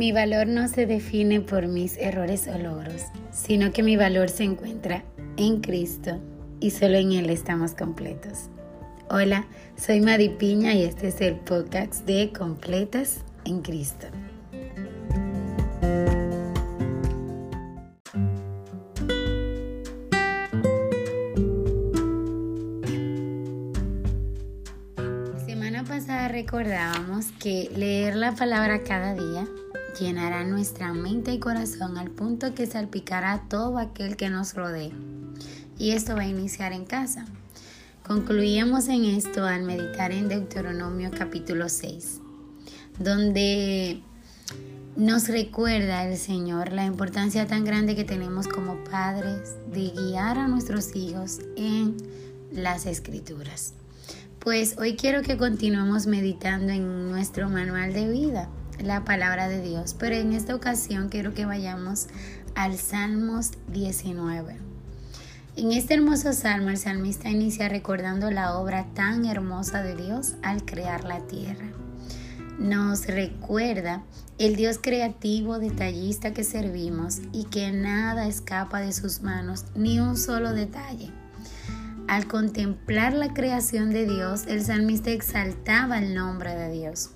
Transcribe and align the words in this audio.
Mi 0.00 0.12
valor 0.12 0.46
no 0.46 0.66
se 0.66 0.86
define 0.86 1.42
por 1.42 1.66
mis 1.66 1.98
errores 1.98 2.48
o 2.48 2.56
logros, 2.56 3.02
sino 3.32 3.70
que 3.70 3.82
mi 3.82 3.98
valor 3.98 4.30
se 4.30 4.44
encuentra 4.44 5.04
en 5.36 5.60
Cristo 5.60 6.18
y 6.58 6.70
solo 6.70 6.96
en 6.96 7.12
Él 7.12 7.28
estamos 7.28 7.74
completos. 7.74 8.48
Hola, 9.10 9.46
soy 9.76 10.00
Madi 10.00 10.30
Piña 10.30 10.72
y 10.72 10.84
este 10.84 11.08
es 11.08 11.20
el 11.20 11.34
podcast 11.34 12.06
de 12.06 12.32
Completas 12.32 13.26
en 13.44 13.60
Cristo. 13.60 14.06
semana 25.44 25.84
pasada 25.84 26.28
recordábamos 26.28 27.26
que 27.32 27.70
leer 27.76 28.16
la 28.16 28.34
palabra 28.34 28.82
cada 28.82 29.12
día 29.12 29.46
llenará 29.98 30.44
nuestra 30.44 30.92
mente 30.92 31.32
y 31.32 31.38
corazón 31.38 31.98
al 31.98 32.10
punto 32.10 32.54
que 32.54 32.66
salpicará 32.66 33.44
todo 33.48 33.78
aquel 33.78 34.16
que 34.16 34.30
nos 34.30 34.54
rodee. 34.54 34.92
Y 35.78 35.92
esto 35.92 36.14
va 36.14 36.22
a 36.22 36.28
iniciar 36.28 36.72
en 36.72 36.84
casa. 36.84 37.24
Concluíamos 38.06 38.88
en 38.88 39.04
esto 39.04 39.44
al 39.44 39.62
meditar 39.62 40.12
en 40.12 40.28
Deuteronomio 40.28 41.10
capítulo 41.16 41.68
6, 41.68 42.20
donde 42.98 44.02
nos 44.96 45.28
recuerda 45.28 46.06
el 46.06 46.18
Señor 46.18 46.72
la 46.72 46.84
importancia 46.84 47.46
tan 47.46 47.64
grande 47.64 47.96
que 47.96 48.04
tenemos 48.04 48.48
como 48.48 48.82
padres 48.84 49.54
de 49.72 49.90
guiar 49.90 50.38
a 50.38 50.48
nuestros 50.48 50.94
hijos 50.96 51.38
en 51.56 51.96
las 52.52 52.86
escrituras. 52.86 53.74
Pues 54.40 54.76
hoy 54.78 54.96
quiero 54.96 55.22
que 55.22 55.36
continuemos 55.36 56.06
meditando 56.06 56.72
en 56.72 57.10
nuestro 57.10 57.48
manual 57.48 57.92
de 57.92 58.08
vida 58.08 58.48
la 58.82 59.04
palabra 59.04 59.48
de 59.48 59.62
Dios. 59.62 59.94
Pero 59.98 60.16
en 60.16 60.32
esta 60.32 60.54
ocasión 60.54 61.08
quiero 61.08 61.34
que 61.34 61.46
vayamos 61.46 62.08
al 62.54 62.76
Salmos 62.76 63.52
19. 63.68 64.56
En 65.56 65.72
este 65.72 65.94
hermoso 65.94 66.32
salmo 66.32 66.70
el 66.70 66.78
salmista 66.78 67.28
inicia 67.28 67.68
recordando 67.68 68.30
la 68.30 68.56
obra 68.56 68.86
tan 68.94 69.24
hermosa 69.24 69.82
de 69.82 69.96
Dios 69.96 70.34
al 70.42 70.64
crear 70.64 71.04
la 71.04 71.26
tierra. 71.26 71.66
Nos 72.58 73.06
recuerda 73.06 74.02
el 74.38 74.56
Dios 74.56 74.78
creativo, 74.80 75.58
detallista 75.58 76.32
que 76.32 76.44
servimos 76.44 77.18
y 77.32 77.44
que 77.44 77.72
nada 77.72 78.26
escapa 78.26 78.80
de 78.80 78.92
sus 78.92 79.22
manos, 79.22 79.64
ni 79.74 79.98
un 79.98 80.16
solo 80.16 80.52
detalle. 80.52 81.10
Al 82.06 82.26
contemplar 82.26 83.12
la 83.12 83.34
creación 83.34 83.90
de 83.90 84.06
Dios, 84.06 84.46
el 84.46 84.64
salmista 84.64 85.10
exaltaba 85.10 85.98
el 85.98 86.14
nombre 86.14 86.54
de 86.54 86.70
Dios. 86.70 87.10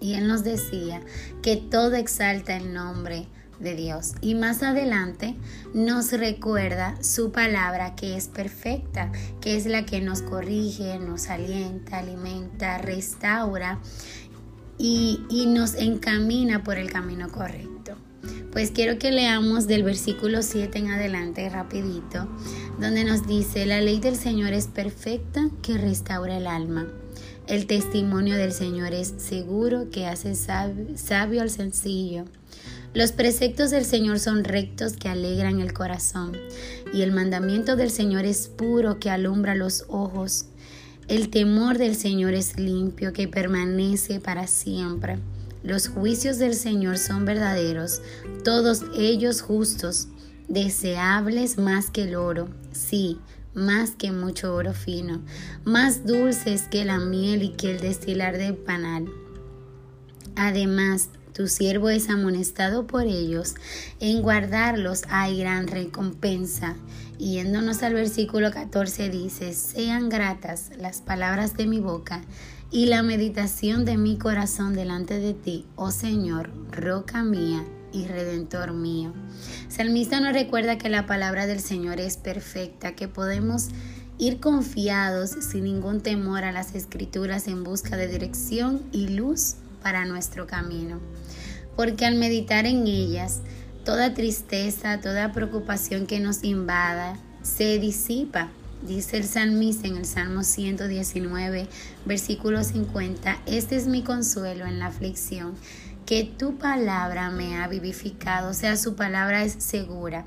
Y 0.00 0.14
él 0.14 0.28
nos 0.28 0.44
decía 0.44 1.00
que 1.42 1.56
todo 1.56 1.94
exalta 1.94 2.56
el 2.56 2.72
nombre 2.72 3.26
de 3.60 3.74
Dios. 3.74 4.12
Y 4.20 4.34
más 4.34 4.62
adelante 4.62 5.34
nos 5.74 6.12
recuerda 6.12 7.02
su 7.02 7.32
palabra 7.32 7.94
que 7.94 8.16
es 8.16 8.28
perfecta, 8.28 9.10
que 9.40 9.56
es 9.56 9.66
la 9.66 9.84
que 9.84 10.00
nos 10.00 10.22
corrige, 10.22 10.98
nos 10.98 11.28
alienta, 11.28 11.98
alimenta, 11.98 12.78
restaura 12.78 13.80
y, 14.78 15.46
nos 15.48 15.74
encamina 15.74 16.62
por 16.62 16.78
el 16.78 16.90
camino 16.90 17.28
correcto. 17.30 17.96
Pues 18.52 18.70
quiero 18.70 18.98
que 18.98 19.10
leamos 19.10 19.66
del 19.66 19.82
versículo 19.82 20.42
7 20.42 20.78
en 20.78 20.90
adelante 20.90 21.48
rapidito, 21.48 22.28
donde 22.80 23.04
nos 23.04 23.26
dice, 23.26 23.66
la 23.66 23.80
ley 23.80 24.00
del 24.00 24.16
Señor 24.16 24.52
es 24.52 24.66
perfecta 24.66 25.48
que 25.62 25.78
restaura 25.78 26.36
el 26.36 26.46
alma. 26.46 26.86
El 27.48 27.66
testimonio 27.66 28.36
del 28.36 28.52
Señor 28.52 28.92
es 28.92 29.14
seguro 29.16 29.88
que 29.90 30.06
hace 30.06 30.34
sabio, 30.34 31.40
al 31.40 31.48
sencillo. 31.48 32.26
Los 32.92 33.12
preceptos 33.12 33.70
del 33.70 33.86
Señor 33.86 34.18
son 34.18 34.44
rectos 34.44 34.92
que 34.98 35.08
alegran 35.08 35.60
el 35.60 35.72
corazón, 35.72 36.36
y 36.92 37.00
el 37.00 37.10
mandamiento 37.10 37.74
del 37.74 37.90
Señor 37.90 38.26
es 38.26 38.48
puro 38.48 38.98
que 38.98 39.08
alumbra 39.08 39.54
los 39.54 39.86
ojos. 39.88 40.44
El 41.08 41.30
temor 41.30 41.78
del 41.78 41.96
Señor 41.96 42.34
es 42.34 42.58
limpio 42.58 43.14
que 43.14 43.28
permanece 43.28 44.20
para 44.20 44.46
siempre. 44.46 45.18
Los 45.62 45.88
juicios 45.88 46.36
del 46.36 46.52
Señor 46.52 46.98
son 46.98 47.24
verdaderos, 47.24 48.02
todos 48.44 48.82
ellos 48.94 49.40
justos, 49.40 50.08
deseables 50.48 51.56
más 51.56 51.88
que 51.88 52.02
el 52.02 52.14
oro, 52.14 52.50
sí, 52.72 53.18
más 53.54 53.92
que 53.92 54.12
mucho 54.12 54.54
oro 54.54 54.72
fino, 54.72 55.22
más 55.64 56.06
dulces 56.06 56.62
que 56.70 56.84
la 56.84 56.98
miel 56.98 57.42
y 57.42 57.50
que 57.50 57.72
el 57.72 57.80
destilar 57.80 58.38
del 58.38 58.56
panal. 58.56 59.06
Además, 60.36 61.10
tu 61.32 61.48
siervo 61.48 61.88
es 61.88 62.10
amonestado 62.10 62.86
por 62.86 63.02
ellos, 63.02 63.54
en 64.00 64.22
guardarlos 64.22 65.02
hay 65.08 65.38
gran 65.38 65.66
recompensa. 65.68 66.76
Yéndonos 67.18 67.82
al 67.82 67.94
versículo 67.94 68.50
14 68.50 69.08
dice, 69.08 69.52
sean 69.52 70.08
gratas 70.08 70.70
las 70.78 71.00
palabras 71.00 71.56
de 71.56 71.66
mi 71.66 71.80
boca 71.80 72.22
y 72.70 72.86
la 72.86 73.02
meditación 73.02 73.84
de 73.84 73.96
mi 73.96 74.18
corazón 74.18 74.74
delante 74.74 75.18
de 75.18 75.34
ti, 75.34 75.66
oh 75.76 75.90
Señor, 75.90 76.50
roca 76.70 77.22
mía 77.24 77.64
y 77.92 78.06
redentor 78.06 78.72
mío. 78.72 79.12
Salmista 79.68 80.20
nos 80.20 80.32
recuerda 80.32 80.78
que 80.78 80.88
la 80.88 81.06
palabra 81.06 81.46
del 81.46 81.60
Señor 81.60 82.00
es 82.00 82.16
perfecta, 82.16 82.94
que 82.94 83.08
podemos 83.08 83.68
ir 84.18 84.40
confiados 84.40 85.30
sin 85.30 85.64
ningún 85.64 86.00
temor 86.00 86.44
a 86.44 86.52
las 86.52 86.74
escrituras 86.74 87.46
en 87.46 87.64
busca 87.64 87.96
de 87.96 88.08
dirección 88.08 88.82
y 88.92 89.08
luz 89.08 89.56
para 89.82 90.04
nuestro 90.04 90.46
camino. 90.46 91.00
Porque 91.76 92.04
al 92.04 92.16
meditar 92.16 92.66
en 92.66 92.86
ellas, 92.86 93.40
toda 93.84 94.14
tristeza, 94.14 95.00
toda 95.00 95.32
preocupación 95.32 96.06
que 96.06 96.18
nos 96.20 96.42
invada, 96.42 97.16
se 97.42 97.78
disipa. 97.78 98.50
Dice 98.86 99.16
el 99.16 99.24
salmista 99.24 99.88
en 99.88 99.96
el 99.96 100.04
Salmo 100.04 100.44
119, 100.44 101.66
versículo 102.04 102.62
50, 102.62 103.38
este 103.46 103.76
es 103.76 103.86
mi 103.86 104.02
consuelo 104.02 104.66
en 104.66 104.78
la 104.78 104.86
aflicción 104.86 105.54
que 106.08 106.24
tu 106.24 106.56
palabra 106.56 107.28
me 107.28 107.58
ha 107.58 107.68
vivificado, 107.68 108.48
o 108.48 108.54
sea, 108.54 108.78
su 108.78 108.96
palabra 108.96 109.44
es 109.44 109.52
segura. 109.62 110.24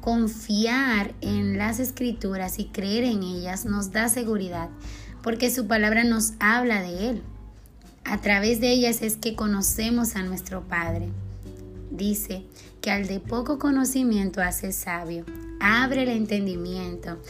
Confiar 0.00 1.12
en 1.22 1.58
las 1.58 1.80
escrituras 1.80 2.60
y 2.60 2.66
creer 2.66 3.02
en 3.02 3.24
ellas 3.24 3.64
nos 3.64 3.90
da 3.90 4.08
seguridad, 4.08 4.68
porque 5.20 5.50
su 5.50 5.66
palabra 5.66 6.04
nos 6.04 6.34
habla 6.38 6.82
de 6.82 7.10
Él. 7.10 7.22
A 8.04 8.20
través 8.20 8.60
de 8.60 8.70
ellas 8.70 9.02
es 9.02 9.16
que 9.16 9.34
conocemos 9.34 10.14
a 10.14 10.22
nuestro 10.22 10.62
Padre. 10.68 11.08
Dice 11.90 12.44
que 12.80 12.92
al 12.92 13.08
de 13.08 13.18
poco 13.18 13.58
conocimiento 13.58 14.40
hace 14.40 14.70
sabio, 14.70 15.24
abre 15.58 16.04
el 16.04 16.10
entendimiento, 16.10 17.20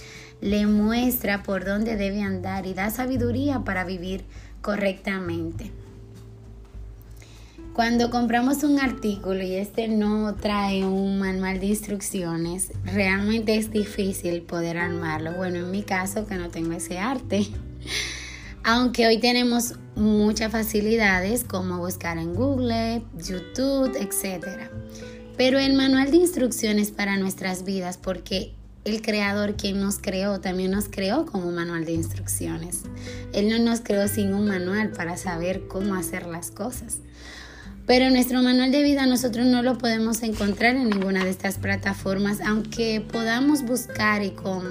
le 0.42 0.66
muestra 0.66 1.42
por 1.42 1.64
dónde 1.64 1.96
debe 1.96 2.20
andar 2.20 2.66
y 2.66 2.74
da 2.74 2.90
sabiduría 2.90 3.60
para 3.60 3.84
vivir 3.84 4.26
correctamente. 4.60 5.72
Cuando 7.78 8.10
compramos 8.10 8.64
un 8.64 8.80
artículo 8.80 9.40
y 9.40 9.54
este 9.54 9.86
no 9.86 10.34
trae 10.34 10.84
un 10.84 11.20
manual 11.20 11.60
de 11.60 11.66
instrucciones, 11.66 12.72
realmente 12.84 13.54
es 13.54 13.70
difícil 13.70 14.42
poder 14.42 14.78
armarlo. 14.78 15.34
Bueno, 15.34 15.58
en 15.58 15.70
mi 15.70 15.84
caso 15.84 16.26
que 16.26 16.34
no 16.34 16.48
tengo 16.50 16.72
ese 16.72 16.98
arte. 16.98 17.46
Aunque 18.64 19.06
hoy 19.06 19.18
tenemos 19.18 19.76
muchas 19.94 20.50
facilidades 20.50 21.44
como 21.44 21.78
buscar 21.78 22.18
en 22.18 22.34
Google, 22.34 23.04
YouTube, 23.16 23.94
etc. 23.94 24.68
Pero 25.36 25.60
el 25.60 25.74
manual 25.74 26.10
de 26.10 26.16
instrucciones 26.16 26.90
para 26.90 27.16
nuestras 27.16 27.64
vidas, 27.64 27.96
porque 27.96 28.54
el 28.84 29.02
creador 29.02 29.54
quien 29.54 29.80
nos 29.80 29.98
creó 29.98 30.40
también 30.40 30.72
nos 30.72 30.88
creó 30.88 31.26
como 31.26 31.46
un 31.46 31.54
manual 31.54 31.84
de 31.84 31.92
instrucciones. 31.92 32.82
Él 33.32 33.48
no 33.48 33.60
nos 33.60 33.82
creó 33.82 34.08
sin 34.08 34.34
un 34.34 34.48
manual 34.48 34.90
para 34.90 35.16
saber 35.16 35.68
cómo 35.68 35.94
hacer 35.94 36.26
las 36.26 36.50
cosas. 36.50 36.98
Pero 37.88 38.10
nuestro 38.10 38.42
manual 38.42 38.70
de 38.70 38.82
vida 38.82 39.06
nosotros 39.06 39.46
no 39.46 39.62
lo 39.62 39.78
podemos 39.78 40.22
encontrar 40.22 40.76
en 40.76 40.90
ninguna 40.90 41.24
de 41.24 41.30
estas 41.30 41.56
plataformas, 41.56 42.38
aunque 42.42 43.00
podamos 43.00 43.62
buscar 43.62 44.22
y 44.22 44.32
con, 44.32 44.62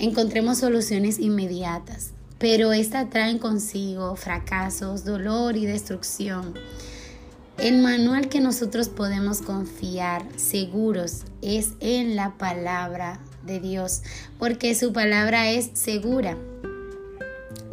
encontremos 0.00 0.58
soluciones 0.58 1.20
inmediatas. 1.20 2.10
Pero 2.38 2.72
estas 2.72 3.10
traen 3.10 3.38
consigo 3.38 4.16
fracasos, 4.16 5.04
dolor 5.04 5.56
y 5.56 5.66
destrucción. 5.66 6.54
El 7.58 7.80
manual 7.80 8.28
que 8.28 8.40
nosotros 8.40 8.88
podemos 8.88 9.40
confiar 9.40 10.26
seguros 10.34 11.22
es 11.42 11.74
en 11.78 12.16
la 12.16 12.36
palabra 12.36 13.20
de 13.46 13.60
Dios, 13.60 14.02
porque 14.40 14.74
su 14.74 14.92
palabra 14.92 15.50
es 15.50 15.70
segura. 15.74 16.36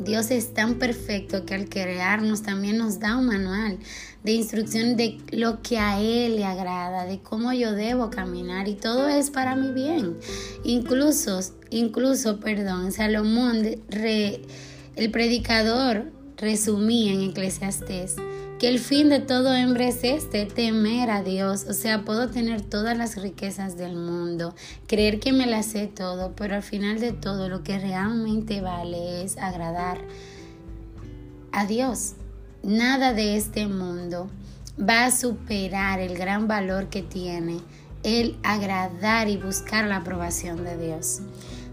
Dios 0.03 0.31
es 0.31 0.53
tan 0.53 0.75
perfecto 0.75 1.45
que 1.45 1.55
al 1.55 1.69
crearnos 1.69 2.41
también 2.41 2.77
nos 2.77 2.99
da 2.99 3.17
un 3.17 3.27
manual 3.27 3.79
de 4.23 4.31
instrucción 4.33 4.95
de 4.95 5.17
lo 5.31 5.61
que 5.61 5.77
a 5.77 5.99
Él 5.99 6.35
le 6.35 6.45
agrada, 6.45 7.05
de 7.05 7.19
cómo 7.19 7.53
yo 7.53 7.71
debo 7.73 8.09
caminar 8.09 8.67
y 8.67 8.75
todo 8.75 9.07
es 9.07 9.29
para 9.29 9.55
mi 9.55 9.71
bien. 9.71 10.17
Incluso, 10.63 11.39
incluso, 11.69 12.39
perdón, 12.39 12.91
Salomón, 12.91 13.65
el 13.95 15.11
predicador, 15.11 16.11
resumía 16.37 17.13
en 17.13 17.21
Eclesiastés 17.21 18.15
que 18.63 18.69
el 18.69 18.79
fin 18.79 19.09
de 19.09 19.19
todo 19.19 19.53
hombre 19.53 19.89
es 19.89 20.05
este, 20.05 20.45
temer 20.45 21.09
a 21.09 21.21
Dios. 21.21 21.65
O 21.67 21.73
sea, 21.73 22.05
puedo 22.05 22.29
tener 22.29 22.61
todas 22.61 22.97
las 22.97 23.21
riquezas 23.21 23.75
del 23.75 23.97
mundo, 23.97 24.55
creer 24.87 25.19
que 25.19 25.33
me 25.33 25.45
las 25.45 25.65
sé 25.65 25.87
todo, 25.87 26.31
pero 26.37 26.55
al 26.55 26.63
final 26.63 27.01
de 27.01 27.11
todo 27.11 27.49
lo 27.49 27.61
que 27.61 27.77
realmente 27.77 28.61
vale 28.61 29.21
es 29.25 29.37
agradar 29.37 29.99
a 31.51 31.65
Dios. 31.65 32.13
Nada 32.63 33.11
de 33.11 33.35
este 33.35 33.67
mundo 33.67 34.29
va 34.79 35.07
a 35.07 35.11
superar 35.11 35.99
el 35.99 36.17
gran 36.17 36.47
valor 36.47 36.87
que 36.87 37.01
tiene 37.01 37.59
el 38.03 38.37
agradar 38.43 39.27
y 39.27 39.35
buscar 39.35 39.83
la 39.89 39.97
aprobación 39.97 40.63
de 40.63 40.77
Dios. 40.77 41.19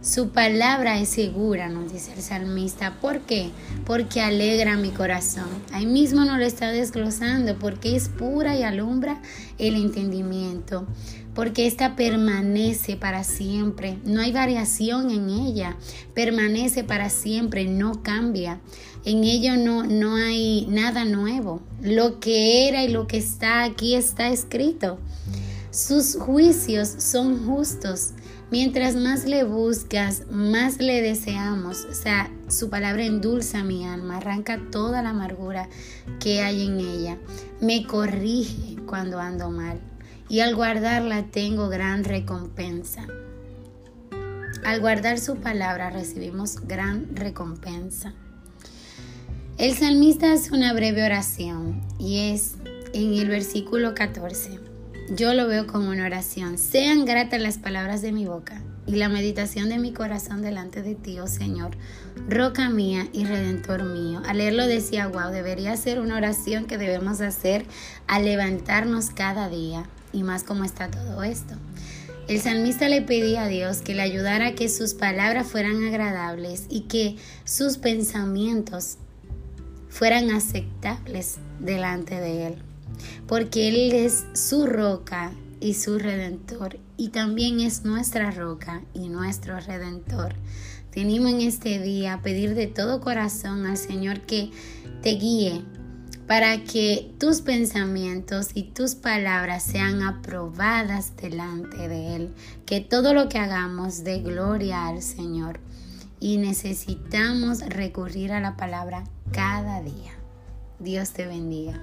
Su 0.02 0.31
palabra 0.31 0.99
es 0.99 1.11
segura, 1.11 1.69
nos 1.69 1.93
dice 1.93 2.14
el 2.14 2.23
salmista. 2.23 2.99
¿Por 3.02 3.20
qué? 3.20 3.50
Porque 3.85 4.23
alegra 4.23 4.79
mi 4.79 4.88
corazón. 4.93 5.49
Ahí 5.73 5.85
mismo 5.85 6.25
nos 6.25 6.38
lo 6.38 6.44
está 6.47 6.70
desglosando, 6.70 7.58
porque 7.58 7.97
es 7.97 8.08
pura 8.08 8.56
y 8.56 8.62
alumbra 8.62 9.20
el 9.58 9.76
entendimiento, 9.76 10.87
porque 11.35 11.67
esta 11.67 11.97
permanece 11.97 12.97
para 12.97 13.25
siempre. 13.25 13.99
No 14.06 14.23
hay 14.23 14.32
variación 14.32 15.11
en 15.11 15.29
ella, 15.29 15.76
permanece 16.14 16.82
para 16.82 17.11
siempre, 17.11 17.67
no 17.67 18.02
cambia. 18.02 18.58
En 19.05 19.23
ello 19.25 19.58
no, 19.58 19.82
no 19.82 20.14
hay 20.14 20.64
nada 20.70 21.05
nuevo. 21.05 21.61
Lo 21.82 22.20
que 22.20 22.69
era 22.69 22.85
y 22.85 22.88
lo 22.88 23.06
que 23.06 23.19
está 23.19 23.64
aquí 23.64 23.94
está 23.94 24.31
escrito. 24.31 24.99
Sus 25.70 26.17
juicios 26.17 26.88
son 26.88 27.47
justos 27.47 28.14
Mientras 28.50 28.97
más 28.97 29.26
le 29.26 29.44
buscas, 29.44 30.25
más 30.29 30.79
le 30.79 31.02
deseamos. 31.02 31.85
O 31.85 31.94
sea, 31.94 32.31
su 32.49 32.69
palabra 32.69 33.05
endulza 33.05 33.62
mi 33.62 33.87
alma, 33.87 34.17
arranca 34.17 34.61
toda 34.73 35.02
la 35.02 35.11
amargura 35.11 35.69
que 36.19 36.43
hay 36.43 36.67
en 36.67 36.81
ella. 36.81 37.19
Me 37.61 37.87
corrige 37.87 38.76
cuando 38.87 39.20
ando 39.20 39.50
mal. 39.50 39.79
Y 40.29 40.41
al 40.41 40.56
guardarla 40.56 41.26
tengo 41.31 41.69
gran 41.69 42.02
recompensa. 42.02 43.06
Al 44.64 44.81
guardar 44.81 45.20
su 45.20 45.37
palabra 45.37 45.91
recibimos 45.91 46.67
gran 46.67 47.14
recompensa. 47.14 48.14
El 49.58 49.75
salmista 49.75 50.32
hace 50.32 50.52
una 50.52 50.73
breve 50.73 51.05
oración 51.05 51.82
y 51.99 52.32
es 52.32 52.55
en 52.93 53.14
el 53.14 53.29
versículo 53.29 53.94
14. 53.94 54.70
Yo 55.12 55.35
lo 55.35 55.49
veo 55.49 55.67
como 55.67 55.91
una 55.91 56.07
oración. 56.07 56.57
Sean 56.57 57.05
gratas 57.05 57.41
las 57.41 57.59
palabras 57.59 58.01
de 58.01 58.12
mi 58.12 58.27
boca 58.27 58.62
y 58.87 58.93
la 58.93 59.09
meditación 59.09 59.69
de 59.69 59.79
mi 59.79 59.93
corazón 59.93 60.41
delante 60.41 60.83
de 60.83 60.95
ti, 60.95 61.19
oh 61.19 61.27
Señor, 61.27 61.73
roca 62.29 62.71
mía 62.71 63.09
y 63.12 63.25
redentor 63.25 63.83
mío. 63.83 64.23
Al 64.25 64.39
leerlo 64.39 64.69
decía, 64.69 65.09
wow, 65.09 65.33
debería 65.33 65.77
ser 65.77 65.99
una 65.99 66.17
oración 66.17 66.67
que 66.67 66.79
debemos 66.79 67.21
hacer 67.23 67.67
al 68.07 68.25
levantarnos 68.25 69.11
cada 69.11 69.49
día 69.49 69.83
y 70.12 70.23
más 70.23 70.45
como 70.45 70.62
está 70.62 70.89
todo 70.93 71.25
esto. 71.25 71.55
El 72.29 72.41
salmista 72.41 72.89
le 72.89 73.03
pedía 73.03 73.43
a 73.43 73.49
Dios 73.49 73.79
que 73.79 73.97
le 73.97 74.03
ayudara 74.03 74.47
a 74.47 74.55
que 74.55 74.69
sus 74.69 74.95
palabras 74.95 75.49
fueran 75.49 75.83
agradables 75.83 76.67
y 76.69 76.83
que 76.83 77.17
sus 77.43 77.79
pensamientos 77.79 78.99
fueran 79.89 80.31
aceptables 80.31 81.39
delante 81.59 82.15
de 82.15 82.47
Él 82.47 82.70
porque 83.27 83.69
Él 83.69 83.93
es 83.93 84.25
su 84.35 84.67
roca 84.67 85.33
y 85.61 85.75
su 85.75 85.99
redentor, 85.99 86.79
y 86.97 87.09
también 87.09 87.61
es 87.61 87.85
nuestra 87.85 88.31
roca 88.31 88.83
y 88.95 89.09
nuestro 89.09 89.61
redentor. 89.61 90.35
Tenemos 90.91 91.31
en 91.31 91.41
este 91.43 91.79
día 91.79 92.15
a 92.15 92.23
pedir 92.23 92.55
de 92.55 92.67
todo 92.67 93.01
corazón 93.01 93.67
al 93.67 93.77
Señor 93.77 94.23
que 94.23 94.51
te 95.03 95.11
guíe 95.11 95.63
para 96.31 96.63
que 96.63 97.13
tus 97.19 97.41
pensamientos 97.41 98.51
y 98.55 98.63
tus 98.63 98.95
palabras 98.95 99.65
sean 99.65 100.01
aprobadas 100.03 101.17
delante 101.17 101.89
de 101.89 102.15
Él, 102.15 102.35
que 102.67 102.81
todo 102.81 103.15
lo 103.15 103.29
que 103.29 103.39
hagamos 103.39 104.05
dé 104.05 104.21
gloria 104.21 104.87
al 104.87 105.03
Señor. 105.03 105.59
Y 106.21 106.37
necesitamos 106.37 107.63
recurrir 107.63 108.31
a 108.31 108.41
la 108.41 108.57
palabra 108.57 109.03
cada 109.33 109.83
día. 109.83 110.13
Dios 110.79 111.13
te 111.13 111.27
bendiga. 111.27 111.81